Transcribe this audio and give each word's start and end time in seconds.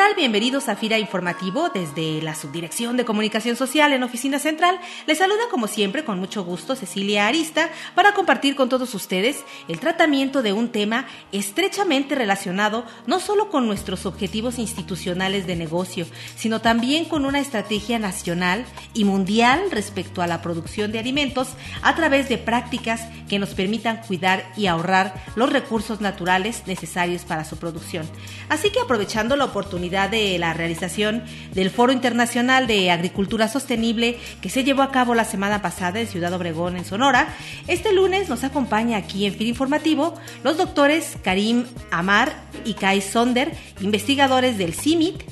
Hola, 0.00 0.08
¿qué 0.08 0.14
tal? 0.14 0.20
Bienvenidos 0.22 0.68
a 0.70 0.76
FIRA 0.76 0.98
Informativo 0.98 1.68
desde 1.68 2.22
la 2.22 2.34
Subdirección 2.34 2.96
de 2.96 3.04
Comunicación 3.04 3.54
Social 3.54 3.92
en 3.92 4.02
Oficina 4.02 4.38
Central. 4.38 4.80
Les 5.06 5.18
saluda 5.18 5.42
como 5.50 5.66
siempre 5.66 6.06
con 6.06 6.18
mucho 6.18 6.42
gusto 6.42 6.74
Cecilia 6.74 7.26
Arista 7.26 7.68
para 7.94 8.14
compartir 8.14 8.56
con 8.56 8.70
todos 8.70 8.94
ustedes 8.94 9.44
el 9.68 9.78
tratamiento 9.78 10.40
de 10.42 10.54
un 10.54 10.70
tema 10.70 11.06
estrechamente 11.32 12.14
relacionado 12.14 12.86
no 13.06 13.20
solo 13.20 13.50
con 13.50 13.66
nuestros 13.66 14.06
objetivos 14.06 14.58
institucionales 14.58 15.46
de 15.46 15.56
negocio, 15.56 16.06
sino 16.34 16.62
también 16.62 17.04
con 17.04 17.26
una 17.26 17.40
estrategia 17.40 17.98
nacional 17.98 18.64
y 18.94 19.04
mundial 19.04 19.70
respecto 19.70 20.22
a 20.22 20.26
la 20.26 20.40
producción 20.40 20.92
de 20.92 20.98
alimentos 20.98 21.48
a 21.82 21.94
través 21.94 22.28
de 22.30 22.38
prácticas 22.38 23.02
que 23.28 23.38
nos 23.38 23.50
permitan 23.50 24.00
cuidar 24.06 24.50
y 24.56 24.66
ahorrar 24.66 25.22
los 25.36 25.52
recursos 25.52 26.00
naturales 26.00 26.62
necesarios 26.66 27.26
para 27.26 27.44
su 27.44 27.58
producción. 27.58 28.08
Así 28.48 28.70
que 28.70 28.80
aprovechando 28.80 29.36
la 29.36 29.44
oportunidad 29.44 29.89
de 29.90 30.38
la 30.38 30.54
realización 30.54 31.24
del 31.52 31.70
Foro 31.70 31.92
Internacional 31.92 32.68
de 32.68 32.92
Agricultura 32.92 33.48
Sostenible 33.48 34.18
que 34.40 34.48
se 34.48 34.62
llevó 34.62 34.82
a 34.82 34.92
cabo 34.92 35.16
la 35.16 35.24
semana 35.24 35.62
pasada 35.62 35.98
en 35.98 36.06
Ciudad 36.06 36.32
Obregón, 36.32 36.76
en 36.76 36.84
Sonora. 36.84 37.34
Este 37.66 37.92
lunes 37.92 38.28
nos 38.28 38.44
acompaña 38.44 38.98
aquí 38.98 39.26
en 39.26 39.34
FIR 39.34 39.48
Informativo 39.48 40.14
los 40.44 40.56
doctores 40.56 41.16
Karim 41.24 41.64
Amar 41.90 42.32
y 42.64 42.74
Kai 42.74 43.00
Sonder, 43.00 43.52
investigadores 43.80 44.58
del 44.58 44.74
CIMIT, 44.74 45.22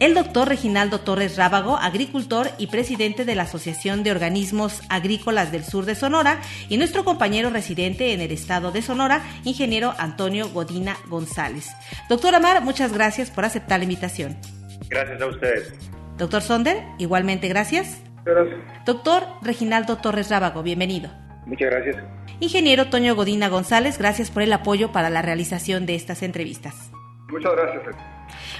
el 0.00 0.14
doctor 0.14 0.48
Reginaldo 0.48 1.00
Torres 1.00 1.36
Rábago, 1.36 1.76
agricultor 1.76 2.48
y 2.58 2.68
presidente 2.68 3.24
de 3.24 3.34
la 3.34 3.44
Asociación 3.44 4.02
de 4.02 4.10
Organismos 4.10 4.82
Agrícolas 4.88 5.52
del 5.52 5.64
Sur 5.64 5.84
de 5.84 5.94
Sonora, 5.94 6.40
y 6.68 6.76
nuestro 6.76 7.04
compañero 7.04 7.50
residente 7.50 8.12
en 8.12 8.20
el 8.20 8.30
estado 8.30 8.72
de 8.72 8.82
Sonora, 8.82 9.22
ingeniero 9.44 9.94
Antonio 9.98 10.48
Godina 10.48 10.96
González. 11.06 11.70
Doctor 12.08 12.34
Amar, 12.34 12.62
muchas 12.62 12.92
gracias 12.92 13.30
por 13.30 13.44
aceptar 13.44 13.78
la 13.78 13.84
invitación. 13.84 14.36
Gracias 14.88 15.20
a 15.20 15.26
ustedes. 15.26 15.74
Doctor 16.18 16.42
Sonder, 16.42 16.82
igualmente 16.98 17.48
gracias. 17.48 18.00
Gracias. 18.24 18.58
Doctor 18.84 19.24
Reginaldo 19.42 19.96
Torres 19.98 20.30
Rábago, 20.30 20.62
bienvenido. 20.62 21.10
Muchas 21.46 21.70
gracias. 21.70 21.96
Ingeniero 22.40 22.88
Toño 22.90 23.14
Godina 23.14 23.48
González, 23.48 23.98
gracias 23.98 24.30
por 24.30 24.42
el 24.42 24.52
apoyo 24.52 24.92
para 24.92 25.10
la 25.10 25.22
realización 25.22 25.86
de 25.86 25.94
estas 25.94 26.22
entrevistas. 26.22 26.90
Muchas 27.28 27.52
gracias. 27.52 28.15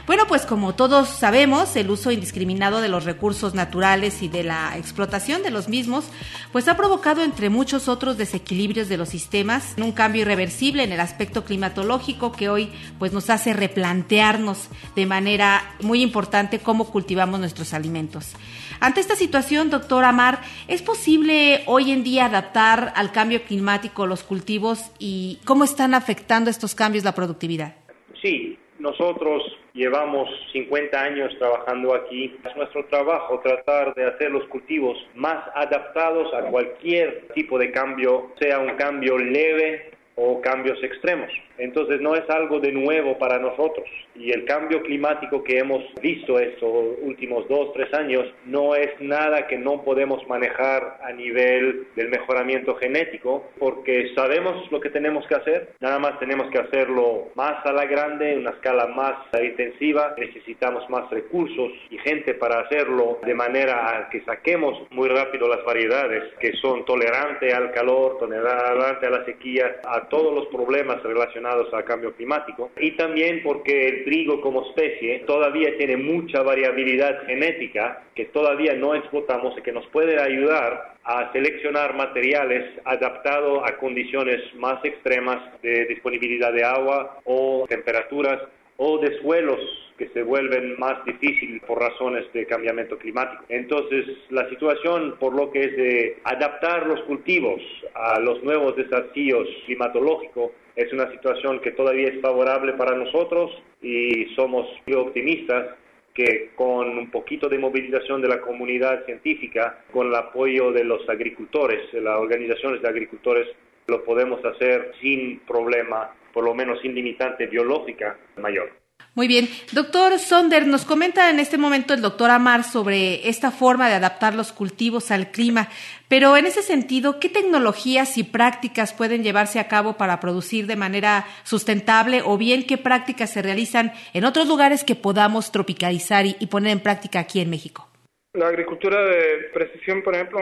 Bueno, 0.06 0.24
pues 0.28 0.46
como 0.46 0.74
todos 0.74 1.08
sabemos, 1.08 1.74
el 1.76 1.90
uso 1.90 2.10
indiscriminado 2.10 2.80
de 2.80 2.88
los 2.88 3.04
recursos 3.04 3.54
naturales 3.54 4.22
y 4.22 4.28
de 4.28 4.44
la 4.44 4.76
explotación 4.76 5.42
de 5.42 5.50
los 5.50 5.68
mismos, 5.68 6.04
pues 6.52 6.68
ha 6.68 6.76
provocado 6.76 7.22
entre 7.22 7.50
muchos 7.50 7.88
otros 7.88 8.16
desequilibrios 8.16 8.88
de 8.88 8.96
los 8.96 9.08
sistemas 9.08 9.74
un 9.78 9.92
cambio 9.92 10.22
irreversible 10.22 10.84
en 10.84 10.92
el 10.92 11.00
aspecto 11.00 11.44
climatológico 11.44 12.32
que 12.32 12.48
hoy 12.48 12.70
pues 12.98 13.12
nos 13.12 13.30
hace 13.30 13.52
replantearnos 13.52 14.68
de 14.94 15.06
manera 15.06 15.74
muy 15.80 16.02
importante 16.02 16.58
cómo 16.58 16.90
cultivamos 16.90 17.40
nuestros 17.40 17.74
alimentos. 17.74 18.32
Ante 18.80 19.00
esta 19.00 19.16
situación, 19.16 19.70
doctor 19.70 20.04
Amar, 20.04 20.40
¿es 20.68 20.82
posible 20.82 21.62
hoy 21.66 21.90
en 21.90 22.04
día 22.04 22.26
adaptar 22.26 22.92
al 22.94 23.12
cambio 23.12 23.42
climático 23.42 24.06
los 24.06 24.22
cultivos 24.22 24.80
y 24.98 25.38
cómo 25.44 25.64
están 25.64 25.94
afectando 25.94 26.50
estos 26.50 26.74
cambios 26.74 27.04
la 27.04 27.14
productividad? 27.14 27.74
Sí, 28.20 28.58
nosotros 28.86 29.42
llevamos 29.74 30.28
50 30.52 31.02
años 31.02 31.36
trabajando 31.38 31.92
aquí. 31.94 32.36
Es 32.48 32.56
nuestro 32.56 32.84
trabajo 32.86 33.40
tratar 33.40 33.94
de 33.94 34.06
hacer 34.06 34.30
los 34.30 34.44
cultivos 34.44 34.96
más 35.14 35.44
adaptados 35.54 36.32
a 36.32 36.42
cualquier 36.42 37.28
tipo 37.34 37.58
de 37.58 37.72
cambio, 37.72 38.30
sea 38.40 38.60
un 38.60 38.76
cambio 38.76 39.18
leve 39.18 39.90
o 40.14 40.40
cambios 40.40 40.82
extremos. 40.84 41.30
Entonces 41.58 42.00
no 42.00 42.14
es 42.14 42.28
algo 42.30 42.60
de 42.60 42.70
nuevo 42.72 43.18
para 43.18 43.38
nosotros 43.38 43.88
y 44.18 44.30
el 44.30 44.44
cambio 44.44 44.82
climático 44.82 45.42
que 45.42 45.58
hemos 45.58 45.82
visto 46.00 46.38
estos 46.38 46.96
últimos 47.02 47.48
dos, 47.48 47.72
tres 47.72 47.92
años 47.94 48.24
no 48.44 48.74
es 48.74 48.88
nada 49.00 49.46
que 49.46 49.58
no 49.58 49.82
podemos 49.82 50.26
manejar 50.28 50.98
a 51.02 51.12
nivel 51.12 51.86
del 51.94 52.08
mejoramiento 52.08 52.76
genético 52.76 53.44
porque 53.58 54.12
sabemos 54.14 54.70
lo 54.70 54.80
que 54.80 54.90
tenemos 54.90 55.26
que 55.26 55.34
hacer, 55.34 55.74
nada 55.80 55.98
más 55.98 56.18
tenemos 56.18 56.50
que 56.50 56.58
hacerlo 56.58 57.28
más 57.34 57.64
a 57.64 57.72
la 57.72 57.86
grande, 57.86 58.36
una 58.36 58.50
escala 58.50 58.86
más 58.88 59.14
intensiva, 59.42 60.14
necesitamos 60.18 60.88
más 60.90 61.10
recursos 61.10 61.72
y 61.90 61.98
gente 61.98 62.34
para 62.34 62.60
hacerlo 62.60 63.18
de 63.24 63.34
manera 63.34 64.08
que 64.10 64.22
saquemos 64.22 64.90
muy 64.90 65.08
rápido 65.08 65.48
las 65.48 65.64
variedades 65.64 66.22
que 66.40 66.52
son 66.54 66.84
tolerantes 66.84 67.52
al 67.52 67.72
calor, 67.72 68.18
tolerantes 68.18 69.08
a 69.08 69.10
la 69.10 69.24
sequía, 69.24 69.80
a 69.84 70.08
todos 70.08 70.34
los 70.34 70.46
problemas 70.46 71.02
relacionados 71.02 71.72
al 71.72 71.84
cambio 71.84 72.14
climático 72.14 72.70
y 72.78 72.92
también 72.92 73.42
porque 73.42 73.88
el 73.88 74.04
trigo 74.06 74.40
como 74.40 74.64
especie 74.64 75.18
todavía 75.26 75.76
tiene 75.78 75.96
mucha 75.96 76.40
variabilidad 76.42 77.26
genética 77.26 78.04
que 78.14 78.26
todavía 78.26 78.74
no 78.74 78.94
explotamos 78.94 79.58
y 79.58 79.62
que 79.62 79.72
nos 79.72 79.84
puede 79.88 80.20
ayudar 80.20 80.94
a 81.02 81.32
seleccionar 81.32 81.96
materiales 81.96 82.64
adaptados 82.84 83.62
a 83.64 83.76
condiciones 83.78 84.40
más 84.54 84.82
extremas 84.84 85.40
de 85.60 85.86
disponibilidad 85.86 86.52
de 86.52 86.62
agua 86.62 87.18
o 87.24 87.66
temperaturas 87.68 88.42
o 88.76 88.98
de 88.98 89.18
suelos 89.18 89.58
que 89.98 90.08
se 90.10 90.22
vuelven 90.22 90.78
más 90.78 91.04
difíciles 91.04 91.60
por 91.64 91.80
razones 91.80 92.32
de 92.32 92.46
cambiamiento 92.46 92.98
climático. 92.98 93.42
Entonces, 93.48 94.06
la 94.30 94.48
situación 94.50 95.16
por 95.18 95.34
lo 95.34 95.50
que 95.50 95.60
es 95.60 95.76
de 95.76 96.18
adaptar 96.22 96.86
los 96.86 97.00
cultivos 97.04 97.60
a 97.94 98.20
los 98.20 98.40
nuevos 98.44 98.76
desafíos 98.76 99.48
climatológicos 99.64 100.52
es 100.76 100.92
una 100.92 101.10
situación 101.10 101.60
que 101.60 101.72
todavía 101.72 102.08
es 102.08 102.20
favorable 102.20 102.74
para 102.74 102.96
nosotros 102.96 103.50
y 103.82 104.26
somos 104.36 104.68
optimistas 104.94 105.74
que 106.14 106.50
con 106.54 106.96
un 106.96 107.10
poquito 107.10 107.48
de 107.48 107.58
movilización 107.58 108.22
de 108.22 108.28
la 108.28 108.40
comunidad 108.40 109.04
científica, 109.04 109.84
con 109.92 110.08
el 110.08 110.14
apoyo 110.14 110.72
de 110.72 110.84
los 110.84 111.06
agricultores, 111.08 111.92
de 111.92 112.00
las 112.00 112.16
organizaciones 112.16 112.80
de 112.80 112.88
agricultores, 112.88 113.48
lo 113.86 114.04
podemos 114.04 114.42
hacer 114.44 114.92
sin 115.00 115.40
problema, 115.40 116.14
por 116.32 116.44
lo 116.44 116.54
menos 116.54 116.80
sin 116.80 116.94
limitante 116.94 117.46
biológica 117.46 118.18
mayor. 118.36 118.70
Muy 119.16 119.28
bien. 119.28 119.48
Doctor 119.72 120.18
Sonder, 120.18 120.66
nos 120.66 120.84
comenta 120.84 121.30
en 121.30 121.40
este 121.40 121.56
momento 121.56 121.94
el 121.94 122.02
doctor 122.02 122.30
Amar 122.30 122.64
sobre 122.64 123.30
esta 123.30 123.50
forma 123.50 123.88
de 123.88 123.94
adaptar 123.94 124.34
los 124.34 124.52
cultivos 124.52 125.10
al 125.10 125.30
clima, 125.30 125.70
pero 126.06 126.36
en 126.36 126.44
ese 126.44 126.62
sentido, 126.62 127.18
¿qué 127.18 127.30
tecnologías 127.30 128.18
y 128.18 128.24
prácticas 128.24 128.92
pueden 128.92 129.24
llevarse 129.24 129.58
a 129.58 129.68
cabo 129.68 129.94
para 129.94 130.20
producir 130.20 130.66
de 130.66 130.76
manera 130.76 131.26
sustentable 131.44 132.20
o 132.22 132.36
bien 132.36 132.66
qué 132.66 132.76
prácticas 132.76 133.32
se 133.32 133.40
realizan 133.40 133.94
en 134.12 134.26
otros 134.26 134.48
lugares 134.48 134.84
que 134.84 134.96
podamos 134.96 135.50
tropicalizar 135.50 136.26
y, 136.26 136.34
poner 136.48 136.72
en 136.72 136.80
práctica 136.80 137.20
aquí 137.20 137.40
en 137.40 137.48
México? 137.48 137.88
La 138.34 138.48
agricultura 138.48 139.00
de 139.00 139.48
precisión, 139.54 140.02
por 140.02 140.14
ejemplo, 140.14 140.40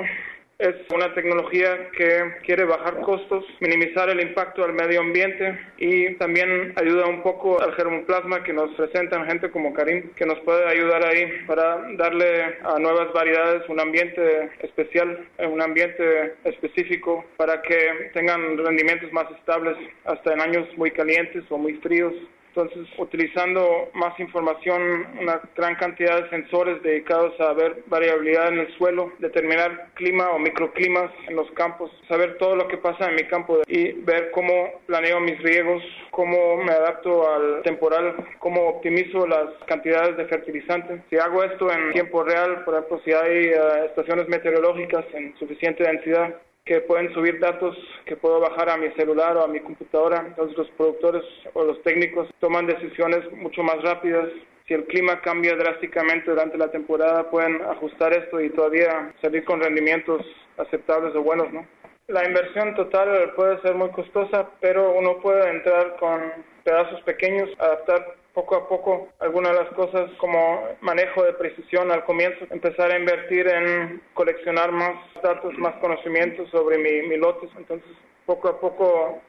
es 0.59 0.75
una 0.95 1.13
tecnología 1.15 1.91
que 1.97 2.35
quiere 2.45 2.65
bajar 2.65 3.01
costos, 3.01 3.45
minimizar 3.61 4.09
el 4.09 4.21
impacto 4.21 4.65
al 4.65 4.73
medio 4.73 5.01
ambiente 5.01 5.59
y 5.79 6.15
también 6.15 6.73
ayuda 6.77 7.07
un 7.07 7.23
poco 7.23 7.61
al 7.61 7.75
germoplasma 7.75 8.43
que 8.45 8.53
nos 8.53 8.75
presentan 8.75 9.27
gente 9.27 9.51
como 9.51 9.75
Karim, 9.75 10.11
que 10.15 10.27
nos 10.27 10.39
puede 10.41 10.67
ayudar 10.67 11.05
ahí 11.05 11.27
para 11.47 11.83
darle 11.97 12.57
a 12.63 12.79
nuevas 12.79 13.13
variedades 13.13 13.69
un 13.69 13.81
ambiente 13.81 14.51
especial, 14.61 15.27
un 15.39 15.61
ambiente 15.61 16.35
específico 16.45 17.25
para 17.37 17.61
que 17.63 18.11
tengan 18.13 18.57
rendimientos 18.59 19.13
más 19.13 19.31
estables 19.33 19.77
hasta 20.05 20.33
en 20.33 20.41
años 20.41 20.69
muy 20.77 20.91
calientes 20.91 21.45
o 21.51 21.59
muy 21.59 21.75
fríos. 21.75 22.15
Entonces, 22.57 22.87
utilizando 22.99 23.89
más 23.95 24.19
información, 24.21 25.09
una 25.21 25.41
gran 25.57 25.75
cantidad 25.75 26.23
de 26.23 26.31
sensores 26.31 26.81
dedicados 26.85 27.39
a 27.41 27.53
ver 27.53 27.83
variabilidad 27.87 28.47
en 28.47 28.61
el 28.61 28.77
suelo, 28.79 29.13
determinar 29.19 29.89
clima 29.95 30.31
o 30.31 30.39
microclimas 30.39 31.11
en 31.27 31.35
los 31.35 31.51
campos, 31.53 31.91
saber 32.07 32.39
todo 32.39 32.55
lo 32.55 32.69
que 32.69 32.79
pasa 32.79 33.09
en 33.09 33.17
mi 33.17 33.25
campo 33.25 33.61
y 33.67 33.93
ver 34.03 34.31
cómo 34.31 34.71
planeo 34.87 35.19
mis 35.19 35.43
riegos, 35.43 35.83
cómo 36.13 36.59
me 36.59 36.71
adapto 36.71 37.29
al 37.29 37.63
temporal, 37.63 38.15
cómo 38.39 38.69
optimizo 38.69 39.27
las 39.27 39.49
cantidades 39.67 40.17
de 40.17 40.27
fertilizantes. 40.27 41.01
Si 41.11 41.17
hago 41.17 41.43
esto 41.43 41.73
en 41.73 41.93
tiempo 41.93 42.23
real, 42.23 42.63
por 42.65 42.75
ejemplo, 42.75 43.01
si 43.05 43.13
hay 43.13 43.47
eh, 43.47 43.87
estaciones 43.87 44.29
meteorológicas 44.29 45.05
en 45.13 45.37
suficiente 45.39 45.83
densidad, 45.83 46.37
que 46.65 46.81
pueden 46.81 47.13
subir 47.13 47.39
datos 47.41 47.77
que 48.07 48.17
puedo 48.17 48.41
bajar 48.41 48.71
a 48.71 48.77
mi 48.79 48.91
celular 48.93 49.37
o 49.37 49.45
a 49.45 49.49
mi 49.49 49.61
computadora. 49.61 50.25
Entonces 50.27 50.57
los 50.57 50.71
productores 50.71 51.23
o 51.53 51.65
los 51.65 51.83
técnicos 51.83 52.29
toman 52.41 52.67
decisiones 52.67 53.31
mucho 53.33 53.63
más 53.63 53.83
rápidas. 53.83 54.29
Si 54.67 54.73
el 54.73 54.87
clima 54.87 55.21
cambia 55.21 55.57
drásticamente 55.57 56.31
durante 56.31 56.57
la 56.57 56.71
temporada, 56.71 57.31
pueden 57.31 57.61
ajustar 57.63 58.15
esto 58.15 58.41
y 58.41 58.49
todavía 58.49 59.13
salir 59.21 59.45
con 59.45 59.61
rendimientos 59.61 60.23
aceptables 60.57 61.15
o 61.15 61.23
buenos, 61.23 61.53
¿no? 61.53 61.67
La 62.09 62.27
inversión 62.27 62.75
total 62.75 63.33
puede 63.35 63.61
ser 63.61 63.75
muy 63.75 63.91
costosa, 63.91 64.51
pero 64.61 64.93
uno 64.93 65.21
puede 65.21 65.51
entrar 65.51 65.97
con 65.97 66.33
pedazos 66.63 67.01
pequeños, 67.03 67.51
adaptar 67.59 68.15
poco 68.35 68.57
a 68.57 68.69
poco 68.69 69.09
algunas 69.21 69.53
de 69.53 69.65
las 69.65 69.73
cosas 69.75 70.11
como 70.19 70.61
manejo 70.81 71.23
de 71.23 71.33
precisión 71.35 71.91
al 71.93 72.05
comienzo, 72.05 72.45
empezar 72.51 72.91
a 72.91 72.99
invertir 72.99 73.47
en 73.47 74.03
coleccionar 74.13 74.73
más 74.73 74.97
datos, 75.23 75.57
más 75.57 75.75
conocimientos 75.77 76.51
sobre 76.51 76.79
mi, 76.79 77.09
mi 77.09 77.17
lotes, 77.17 77.51
entonces 77.57 77.89
poco 78.27 78.49
a 78.49 78.61
poco 78.61 79.21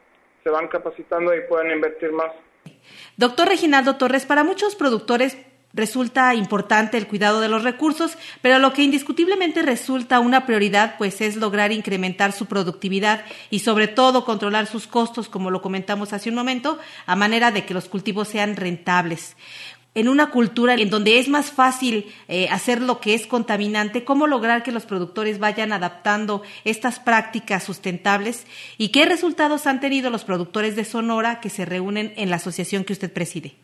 se 0.44 0.50
van 0.50 0.68
capacitando 0.68 1.36
y 1.36 1.42
pueden 1.42 1.72
invertir 1.72 2.12
más. 2.12 2.32
Doctor 3.18 3.48
Reginaldo 3.48 3.98
Torres, 3.98 4.26
para 4.26 4.44
muchos 4.44 4.76
productores 4.76 5.38
resulta 5.76 6.34
importante 6.34 6.98
el 6.98 7.08
cuidado 7.08 7.42
de 7.42 7.50
los 7.50 7.64
recursos, 7.64 8.18
pero 8.42 8.60
lo 8.60 8.74
que 8.74 8.84
indiscutiblemente 8.84 9.62
resulta 9.62 10.20
una 10.20 10.46
prioridad 10.46 10.96
pues 10.98 11.22
es 11.22 11.36
lograr 11.36 11.72
incrementar 11.72 12.32
su 12.32 12.46
productividad 12.46 13.26
y 13.50 13.60
sobre 13.60 13.88
todo 13.88 14.26
controlar 14.26 14.68
sus 14.68 14.88
costos, 14.88 15.28
como 15.28 15.52
lo 15.52 15.62
comentamos 15.62 16.14
hace 16.14 16.30
un 16.30 16.36
momento, 16.36 16.80
a 17.06 17.16
manera 17.16 17.52
de 17.52 17.66
que 17.66 17.74
los 17.74 17.90
cultivos 17.90 18.30
sean 18.30 18.56
rentables. 18.56 19.36
En 19.94 20.10
una 20.10 20.30
cultura 20.30 20.74
en 20.74 20.90
donde 20.90 21.20
es 21.20 21.30
más 21.30 21.52
fácil 21.52 22.12
eh, 22.28 22.50
hacer 22.50 22.82
lo 22.82 23.00
que 23.00 23.14
es 23.14 23.28
contaminante, 23.28 24.04
¿cómo 24.04 24.28
lograr 24.28 24.62
que 24.62 24.74
los 24.74 24.86
productores 24.86 25.40
vayan 25.40 25.72
adaptando 25.72 26.42
estas 26.66 27.00
prácticas 27.00 27.64
sustentables? 27.64 28.46
¿Y 28.78 28.90
qué 28.90 29.06
resultados 29.06 29.68
han 29.68 29.80
tenido 29.80 30.10
los 30.10 30.26
productores 30.26 30.76
de 30.76 30.84
Sonora 30.84 31.40
que 31.40 31.50
se 31.50 31.64
reúnen 31.64 32.14
en 32.18 32.30
la 32.30 32.36
asociación 32.38 32.84
que 32.84 32.92
usted 32.92 33.12
preside? 33.12 33.56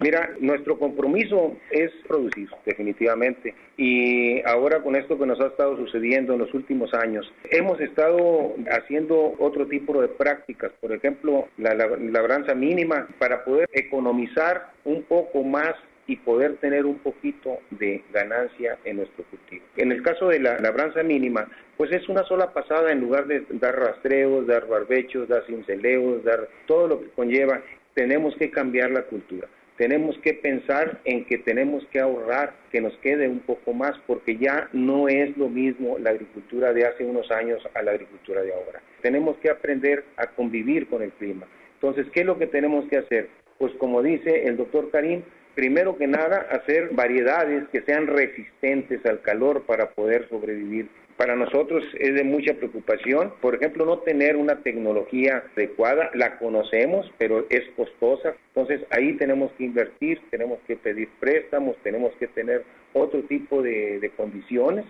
Mira, 0.00 0.30
nuestro 0.38 0.78
compromiso 0.78 1.56
es 1.72 1.90
producir, 2.06 2.48
definitivamente. 2.64 3.52
Y 3.76 4.40
ahora 4.46 4.80
con 4.80 4.94
esto 4.94 5.18
que 5.18 5.26
nos 5.26 5.40
ha 5.40 5.48
estado 5.48 5.76
sucediendo 5.76 6.34
en 6.34 6.38
los 6.38 6.54
últimos 6.54 6.94
años, 6.94 7.32
hemos 7.50 7.80
estado 7.80 8.54
haciendo 8.70 9.34
otro 9.40 9.66
tipo 9.66 10.00
de 10.00 10.06
prácticas, 10.06 10.70
por 10.80 10.92
ejemplo, 10.92 11.48
la, 11.56 11.74
labranza 11.74 12.54
mínima, 12.54 13.08
para 13.18 13.44
poder 13.44 13.68
economizar 13.72 14.70
un 14.84 15.02
poco 15.02 15.42
más 15.42 15.74
y 16.06 16.14
poder 16.14 16.58
tener 16.58 16.86
un 16.86 16.98
poquito 16.98 17.58
de 17.70 18.04
ganancia 18.12 18.78
en 18.84 18.98
nuestro 18.98 19.24
cultivo. 19.24 19.64
En 19.76 19.90
el 19.90 20.02
caso 20.02 20.28
de 20.28 20.38
la 20.38 20.60
labranza 20.60 21.02
mínima, 21.02 21.48
pues 21.76 21.90
es 21.90 22.08
una 22.08 22.22
sola 22.22 22.52
pasada 22.52 22.92
en 22.92 23.00
lugar 23.00 23.26
de 23.26 23.44
dar 23.50 23.76
rastreos, 23.76 24.46
dar 24.46 24.68
barbechos, 24.68 25.28
dar 25.28 25.44
cinceleos, 25.46 26.22
dar 26.22 26.48
todo 26.66 26.86
lo 26.86 27.00
que 27.00 27.08
conlleva, 27.10 27.60
tenemos 27.94 28.36
que 28.36 28.50
cambiar 28.50 28.92
la 28.92 29.02
cultura 29.02 29.48
tenemos 29.78 30.18
que 30.18 30.34
pensar 30.34 31.00
en 31.04 31.24
que 31.24 31.38
tenemos 31.38 31.86
que 31.92 32.00
ahorrar, 32.00 32.52
que 32.72 32.80
nos 32.80 32.96
quede 32.98 33.28
un 33.28 33.38
poco 33.38 33.72
más, 33.72 33.96
porque 34.08 34.36
ya 34.36 34.68
no 34.72 35.08
es 35.08 35.34
lo 35.36 35.48
mismo 35.48 35.98
la 35.98 36.10
agricultura 36.10 36.72
de 36.72 36.84
hace 36.84 37.04
unos 37.04 37.30
años 37.30 37.62
a 37.74 37.82
la 37.82 37.92
agricultura 37.92 38.42
de 38.42 38.52
ahora. 38.52 38.82
Tenemos 39.02 39.36
que 39.38 39.50
aprender 39.50 40.04
a 40.16 40.26
convivir 40.26 40.88
con 40.88 41.02
el 41.02 41.12
clima. 41.12 41.46
Entonces, 41.74 42.08
¿qué 42.12 42.20
es 42.20 42.26
lo 42.26 42.38
que 42.38 42.48
tenemos 42.48 42.88
que 42.88 42.98
hacer? 42.98 43.28
Pues 43.58 43.72
como 43.74 44.02
dice 44.02 44.48
el 44.48 44.56
doctor 44.56 44.90
Karim, 44.90 45.22
primero 45.54 45.96
que 45.96 46.08
nada, 46.08 46.48
hacer 46.50 46.90
variedades 46.90 47.68
que 47.68 47.82
sean 47.82 48.08
resistentes 48.08 49.06
al 49.06 49.22
calor 49.22 49.62
para 49.64 49.90
poder 49.90 50.28
sobrevivir 50.28 50.88
para 51.18 51.34
nosotros 51.34 51.82
es 51.98 52.14
de 52.14 52.22
mucha 52.22 52.54
preocupación. 52.54 53.34
Por 53.40 53.56
ejemplo, 53.56 53.84
no 53.84 53.98
tener 53.98 54.36
una 54.36 54.62
tecnología 54.62 55.42
adecuada, 55.56 56.12
la 56.14 56.38
conocemos, 56.38 57.12
pero 57.18 57.44
es 57.50 57.68
costosa. 57.74 58.36
Entonces 58.54 58.86
ahí 58.90 59.14
tenemos 59.14 59.50
que 59.58 59.64
invertir, 59.64 60.20
tenemos 60.30 60.60
que 60.68 60.76
pedir 60.76 61.08
préstamos, 61.18 61.76
tenemos 61.82 62.14
que 62.20 62.28
tener 62.28 62.62
otro 62.92 63.24
tipo 63.24 63.62
de, 63.62 64.12
condiciones 64.16 64.84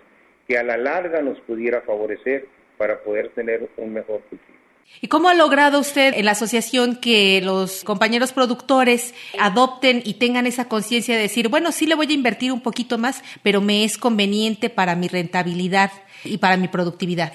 que 0.47 0.59
a 0.59 0.63
la 0.63 0.77
larga 0.77 1.23
nos 1.23 1.39
pudiera 1.41 1.81
favorecer 1.81 2.45
para 2.77 2.99
poder 2.99 3.29
tener 3.29 3.67
un 3.77 3.91
mejor 3.91 4.21
cultivo. 4.29 4.58
¿Y 5.01 5.07
cómo 5.07 5.29
ha 5.29 5.33
logrado 5.33 5.79
usted 5.79 6.13
en 6.15 6.25
la 6.25 6.31
asociación 6.31 6.97
que 6.97 7.41
los 7.41 7.83
compañeros 7.83 8.33
productores 8.33 9.13
adopten 9.39 10.01
y 10.03 10.15
tengan 10.15 10.45
esa 10.45 10.67
conciencia 10.67 11.15
de 11.15 11.21
decir, 11.21 11.47
bueno, 11.47 11.71
sí 11.71 11.85
le 11.85 11.95
voy 11.95 12.07
a 12.09 12.13
invertir 12.13 12.51
un 12.51 12.61
poquito 12.61 12.97
más, 12.97 13.23
pero 13.41 13.61
me 13.61 13.85
es 13.85 13.97
conveniente 13.97 14.69
para 14.69 14.95
mi 14.95 15.07
rentabilidad 15.07 15.91
y 16.25 16.37
para 16.37 16.57
mi 16.57 16.67
productividad? 16.67 17.33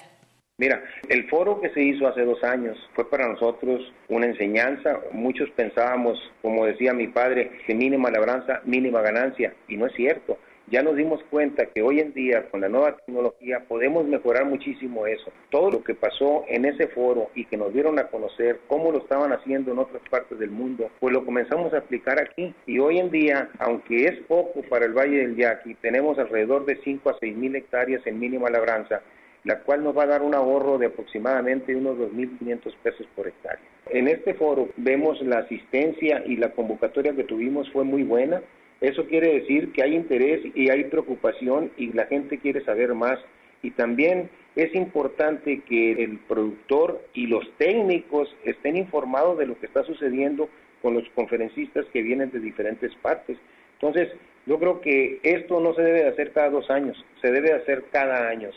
Mira, 0.59 0.85
el 1.09 1.29
foro 1.29 1.61
que 1.61 1.71
se 1.71 1.83
hizo 1.83 2.07
hace 2.07 2.25
dos 2.25 2.45
años 2.45 2.77
fue 2.95 3.11
para 3.11 3.27
nosotros 3.27 3.81
una 4.09 4.27
enseñanza. 4.27 5.01
Muchos 5.11 5.51
pensábamos, 5.57 6.19
como 6.43 6.67
decía 6.67 6.93
mi 6.93 7.09
padre, 7.09 7.51
que 7.67 7.75
mínima 7.75 8.11
labranza, 8.11 8.61
mínima 8.65 9.01
ganancia, 9.01 9.55
y 9.69 9.77
no 9.77 9.87
es 9.87 9.95
cierto 9.95 10.39
ya 10.67 10.83
nos 10.83 10.97
dimos 10.97 11.23
cuenta 11.31 11.67
que 11.67 11.83
hoy 11.83 12.01
en 12.01 12.15
día 12.15 12.49
con 12.51 12.63
la 12.63 12.69
nueva 12.69 12.97
tecnología 12.97 13.65
podemos 13.69 14.07
mejorar 14.07 14.47
muchísimo 14.47 15.07
eso. 15.07 15.31
Todo 15.51 15.71
lo 15.71 15.85
que 15.85 15.95
pasó 15.95 16.45
en 16.49 16.65
ese 16.65 16.89
foro 16.89 17.31
y 17.35 17.45
que 17.45 17.57
nos 17.57 17.73
dieron 17.73 17.99
a 17.99 18.09
conocer 18.09 18.61
cómo 18.67 18.91
lo 18.91 18.99
estaban 18.99 19.33
haciendo 19.33 19.73
en 19.73 19.79
otras 19.79 20.03
partes 20.09 20.39
del 20.39 20.51
mundo, 20.51 20.91
pues 21.01 21.13
lo 21.13 21.25
comenzamos 21.25 21.75
a 21.75 21.79
aplicar 21.79 22.21
aquí. 22.21 22.55
Y 22.67 22.79
hoy 22.79 22.99
en 22.99 23.11
día, 23.11 23.51
aunque 23.59 24.07
es 24.07 24.19
poco 24.27 24.63
para 24.63 24.87
el 24.87 24.93
Valle 24.93 25.19
del 25.19 25.37
Yaqui, 25.37 25.75
tenemos 25.77 26.19
alrededor 26.19 26.65
de 26.65 26.81
5 26.83 27.11
a 27.11 27.17
6 27.21 27.37
mil 27.37 27.55
hectáreas 27.57 28.07
en 28.07 28.19
mínima 28.19 28.49
labranza, 28.49 29.03
la 29.45 29.61
cual 29.61 29.85
nos 29.85 29.97
va 29.97 30.05
a 30.05 30.07
dar 30.07 30.23
un 30.23 30.35
ahorro 30.35 30.79
de 30.79 30.87
aproximadamente 30.87 31.77
unos 31.77 31.99
2.500 31.99 32.75
pesos 32.83 33.07
por 33.15 33.29
hectárea. 33.29 33.65
En 33.91 34.09
este 34.09 34.33
foro 34.35 34.71
vemos 34.77 35.21
la 35.21 35.41
asistencia 35.41 36.23
y 36.25 36.37
la 36.37 36.53
convocatoria 36.53 37.15
que 37.15 37.25
tuvimos 37.25 37.71
fue 37.71 37.85
muy 37.85 38.03
buena. 38.03 38.41
Eso 38.85 39.07
quiere 39.07 39.41
decir 39.41 39.73
que 39.73 39.83
hay 39.83 39.95
interés 39.95 40.43
y 40.55 40.69
hay 40.69 40.85
preocupación 40.85 41.71
y 41.79 41.91
la 41.95 42.05
gente 42.05 42.39
quiere 42.39 42.63
saber 42.67 42.93
más. 42.93 43.19
Y 43.63 43.71
también 43.71 44.29
es 44.57 44.75
importante 44.75 45.63
que 45.67 45.93
el 45.93 46.19
productor 46.19 47.03
y 47.15 47.27
los 47.27 47.45
técnicos 47.57 48.29
estén 48.45 48.77
informados 48.77 49.39
de 49.39 49.47
lo 49.47 49.59
que 49.59 49.65
está 49.65 49.85
sucediendo 49.85 50.51
con 50.83 50.93
los 50.93 51.05
conferencistas 51.15 51.87
que 51.95 52.03
vienen 52.03 52.31
de 52.31 52.41
diferentes 52.41 52.95
partes. 52.97 53.39
Entonces, 53.81 54.13
yo 54.45 54.59
creo 54.59 54.83
que 54.83 55.19
esto 55.23 55.61
no 55.61 55.75
se 55.75 55.81
debe 55.81 56.03
de 56.03 56.11
hacer 56.11 56.33
cada 56.33 56.51
dos 56.51 56.69
años, 56.69 57.03
se 57.23 57.33
debe 57.33 57.49
de 57.49 57.63
hacer 57.63 57.87
cada 57.91 58.29
año. 58.29 58.51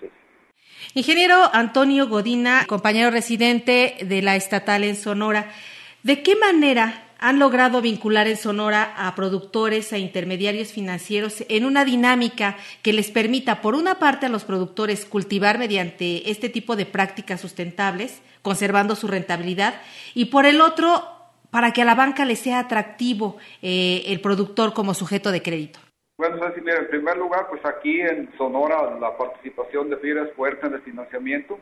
Ingeniero 0.94 1.36
Antonio 1.54 2.10
Godina, 2.10 2.66
compañero 2.68 3.12
residente 3.12 3.96
de 4.06 4.22
la 4.22 4.36
estatal 4.36 4.84
en 4.84 4.98
Sonora, 4.98 5.54
¿de 6.04 6.22
qué 6.22 6.36
manera 6.36 7.07
han 7.20 7.40
logrado 7.40 7.82
vincular 7.82 8.28
en 8.28 8.38
Sonora 8.38 8.94
a 8.98 9.16
productores, 9.16 9.94
a 9.94 9.98
intermediarios 9.98 10.72
financieros 10.72 11.44
en 11.50 11.66
una 11.66 11.86
dinámica 11.86 12.58
que 12.84 12.94
les 12.94 13.12
permita, 13.12 13.62
por 13.62 13.76
una 13.76 14.00
parte, 14.00 14.26
a 14.26 14.30
los 14.30 14.46
productores 14.46 15.06
cultivar 15.06 15.58
mediante 15.58 16.30
este 16.30 16.50
tipo 16.50 16.76
de 16.76 16.86
prácticas 16.86 17.42
sustentables, 17.42 18.22
conservando 18.42 18.96
su 18.96 19.08
rentabilidad, 19.08 19.82
y 20.14 20.26
por 20.26 20.46
el 20.46 20.62
otro, 20.62 21.04
para 21.50 21.72
que 21.74 21.82
a 21.82 21.86
la 21.86 21.96
banca 21.96 22.26
le 22.26 22.36
sea 22.36 22.60
atractivo 22.60 23.38
eh, 23.62 24.04
el 24.08 24.22
productor 24.22 24.74
como 24.74 24.94
sujeto 24.94 25.32
de 25.32 25.42
crédito. 25.42 25.80
Bueno, 26.18 26.38
Ceci, 26.40 26.68
en 26.68 26.88
primer 26.88 27.18
lugar, 27.18 27.48
pues 27.48 27.64
aquí 27.66 28.02
en 28.02 28.30
Sonora 28.38 28.98
la 29.00 29.16
participación 29.16 29.90
de 29.90 29.98
FIRA 29.98 30.24
es 30.24 30.34
fuerte 30.34 30.66
en 30.66 30.74
el 30.74 30.82
financiamiento 30.82 31.60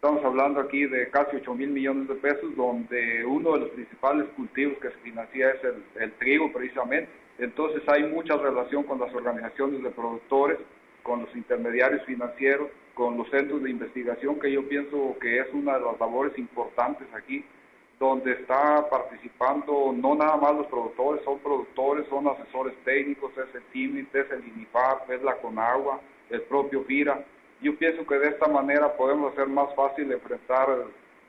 Estamos 0.00 0.24
hablando 0.24 0.60
aquí 0.60 0.86
de 0.86 1.10
casi 1.10 1.38
8 1.38 1.54
mil 1.56 1.70
millones 1.70 2.06
de 2.06 2.14
pesos, 2.14 2.54
donde 2.54 3.24
uno 3.24 3.54
de 3.54 3.58
los 3.62 3.70
principales 3.70 4.28
cultivos 4.36 4.78
que 4.78 4.90
se 4.90 4.98
financia 4.98 5.50
es 5.50 5.60
el, 5.96 6.12
trigo 6.12 6.52
precisamente. 6.52 7.10
Entonces 7.36 7.82
hay 7.88 8.04
mucha 8.04 8.36
relación 8.36 8.84
con 8.84 9.00
las 9.00 9.12
organizaciones 9.12 9.82
de 9.82 9.90
productores, 9.90 10.58
con 11.02 11.22
los 11.22 11.34
intermediarios 11.34 12.04
financieros, 12.04 12.68
con 12.94 13.18
los 13.18 13.28
centros 13.30 13.60
de 13.64 13.70
investigación, 13.70 14.38
que 14.38 14.52
yo 14.52 14.68
pienso 14.68 15.16
que 15.20 15.40
es 15.40 15.48
una 15.52 15.76
de 15.76 15.86
las 15.86 15.98
labores 15.98 16.38
importantes 16.38 17.08
aquí, 17.12 17.44
donde 17.98 18.34
está 18.34 18.88
participando 18.88 19.92
no 19.92 20.14
nada 20.14 20.36
más 20.36 20.54
los 20.58 20.68
productores, 20.68 21.24
son 21.24 21.40
productores, 21.40 22.06
son 22.08 22.28
asesores 22.28 22.74
técnicos, 22.84 23.32
es 23.32 23.52
el 23.52 23.64
TIMIT, 23.72 24.14
es 24.14 24.30
el 24.30 24.46
INIFAP, 24.46 25.10
es 25.10 25.22
la 25.24 25.34
CONAGUA, 25.38 26.00
el 26.30 26.42
propio 26.42 26.84
FIRA 26.84 27.20
yo 27.60 27.76
pienso 27.76 28.06
que 28.06 28.18
de 28.18 28.28
esta 28.28 28.46
manera 28.48 28.96
podemos 28.96 29.32
hacer 29.32 29.48
más 29.48 29.74
fácil 29.74 30.10
enfrentar 30.12 30.68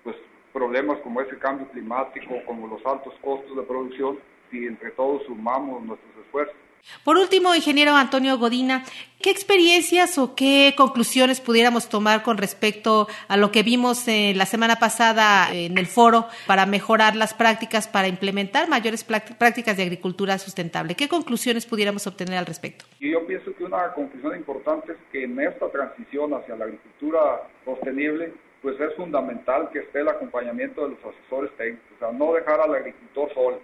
pues, 0.04 0.16
problemas 0.54 1.00
como 1.00 1.22
ese 1.22 1.38
cambio 1.38 1.68
climático, 1.70 2.36
como 2.46 2.68
los 2.68 2.86
altos 2.86 3.14
costos 3.22 3.56
de 3.56 3.64
producción, 3.64 4.20
si 4.52 4.66
entre 4.66 4.92
todos 4.92 5.24
sumamos 5.26 5.84
nuestros 5.84 6.12
esfuerzos. 6.26 6.56
Por 7.04 7.18
último, 7.18 7.56
ingeniero 7.56 7.96
Antonio 7.96 8.38
Godina, 8.38 8.84
¿qué 9.22 9.30
experiencias 9.30 10.18
o 10.18 10.36
qué 10.36 10.74
conclusiones 10.78 11.42
pudiéramos 11.42 11.90
tomar 11.90 12.24
con 12.24 12.38
respecto 12.38 13.08
a 13.28 13.38
lo 13.38 13.52
que 13.52 13.64
vimos 13.64 14.06
la 14.08 14.46
semana 14.46 14.78
pasada 14.78 15.54
en 15.54 15.78
el 15.78 15.88
foro 15.88 16.28
para 16.48 16.66
mejorar 16.66 17.16
las 17.16 17.34
prácticas, 17.34 17.88
para 17.88 18.08
implementar 18.08 18.70
mayores 18.70 19.04
prácticas 19.04 19.78
de 19.78 19.84
agricultura 19.84 20.38
sustentable? 20.38 20.96
¿Qué 20.96 21.08
conclusiones 21.08 21.66
pudiéramos 21.66 22.06
obtener 22.08 22.38
al 22.38 22.46
respecto? 22.46 22.86
Yo 23.00 23.26
pienso 23.26 23.56
que 23.56 23.64
una 23.64 23.94
conclusión 23.94 24.36
importante 24.36 24.94
es 24.94 24.98
que 25.12 25.24
en 25.24 25.40
esta 25.40 25.70
transición 25.70 26.34
hacia 26.34 26.56
la 26.56 26.66
agricultura 26.66 27.20
sostenible, 27.66 28.34
pues 28.62 28.80
es 28.80 28.94
fundamental 28.96 29.70
que 29.72 29.80
esté 29.80 30.02
el 30.02 30.10
acompañamiento 30.10 30.84
de 30.84 30.90
los 30.90 31.00
asesores 31.00 31.52
técnicos, 31.58 31.88
o 31.96 32.00
sea, 32.00 32.12
no 32.12 32.34
dejar 32.34 32.60
al 32.60 32.76
agricultor 32.76 33.34
solo 33.34 33.60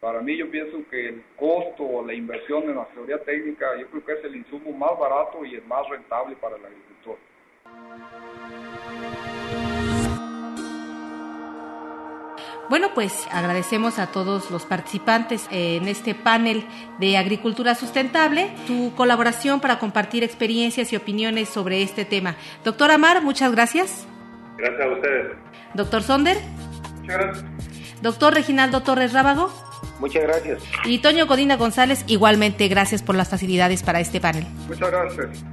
para 0.00 0.22
mí 0.22 0.36
yo 0.36 0.50
pienso 0.50 0.78
que 0.90 1.08
el 1.08 1.22
costo 1.36 1.84
o 1.84 2.04
la 2.04 2.14
inversión 2.14 2.64
en 2.64 2.76
la 2.76 2.82
asesoría 2.82 3.18
técnica 3.22 3.66
yo 3.78 3.86
creo 3.88 4.04
que 4.04 4.12
es 4.14 4.24
el 4.24 4.36
insumo 4.36 4.72
más 4.72 4.98
barato 4.98 5.44
y 5.44 5.54
el 5.54 5.64
más 5.64 5.86
rentable 5.88 6.34
para 6.36 6.56
el 6.56 6.64
agricultor. 6.64 7.18
Bueno, 12.70 12.88
pues 12.94 13.26
agradecemos 13.32 13.98
a 13.98 14.12
todos 14.12 14.50
los 14.50 14.64
participantes 14.64 15.48
en 15.50 15.88
este 15.88 16.14
panel 16.14 16.64
de 17.00 17.18
agricultura 17.18 17.74
sustentable, 17.74 18.48
su 18.68 18.92
colaboración 18.96 19.60
para 19.60 19.80
compartir 19.80 20.22
experiencias 20.22 20.92
y 20.92 20.96
opiniones 20.96 21.48
sobre 21.48 21.82
este 21.82 22.04
tema. 22.04 22.36
Doctor 22.64 22.92
Amar, 22.92 23.22
muchas 23.22 23.52
gracias. 23.52 24.06
Gracias 24.56 24.80
a 24.80 24.88
ustedes. 24.88 25.32
Doctor 25.74 26.02
Sonder. 26.02 26.36
Muchas 27.00 27.18
gracias. 27.18 28.02
Doctor 28.02 28.34
Reginaldo 28.34 28.82
Torres 28.82 29.12
Rábago. 29.12 29.50
Muchas 30.00 30.22
gracias. 30.22 30.62
Y 30.86 30.98
Toño 30.98 31.26
Codina 31.26 31.56
González, 31.56 32.04
igualmente 32.06 32.66
gracias 32.68 33.02
por 33.02 33.14
las 33.14 33.28
facilidades 33.28 33.82
para 33.82 34.00
este 34.00 34.20
panel. 34.20 34.46
Muchas 34.66 34.90
gracias. 34.90 35.44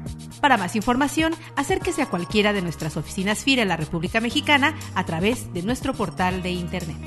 Para 0.42 0.58
más 0.58 0.76
información, 0.76 1.36
acérquese 1.56 2.02
a 2.02 2.10
cualquiera 2.10 2.54
de 2.54 2.62
nuestras 2.62 2.96
oficinas 2.96 3.44
FIRA 3.44 3.64
en 3.64 3.68
la 3.68 3.78
República 3.78 4.22
Mexicana 4.22 4.76
a 4.96 5.06
través 5.06 5.54
de 5.54 5.64
nuestro 5.64 5.94
portal 5.94 6.42
de 6.42 6.52
Internet. 6.52 6.98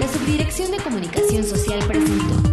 La 0.00 0.08
Subdirección 0.08 0.70
de 0.70 0.78
Comunicación 0.78 1.44
Social 1.44 1.80
presentó 1.86 2.43